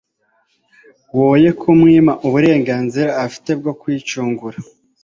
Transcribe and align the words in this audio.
woye 1.19 1.49
kumwima 1.61 2.13
uburenganzira 2.27 3.09
afite 3.25 3.49
bwo 3.59 3.71
kwicungura 3.79 4.57